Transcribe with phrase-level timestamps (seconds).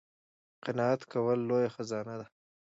[0.65, 2.25] قناعت کول لویه خزانه ده